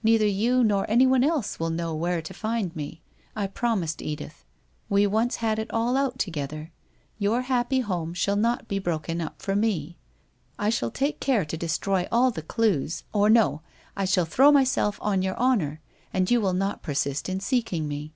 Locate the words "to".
2.22-2.32, 6.20-6.30, 11.44-11.56